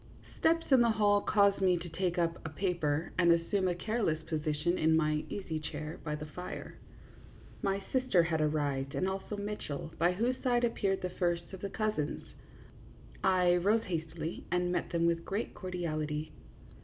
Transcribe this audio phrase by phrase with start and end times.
[0.39, 4.17] Steps in the hall caused me to take up a paper and assume a careless
[4.23, 6.79] position in my easy chair by the fire.
[7.61, 11.69] My sister had arrived and also Mitchell, by whose side appeared the first of the
[11.69, 12.23] cousins.
[13.23, 16.31] I rose hastily and met them with great cordiality.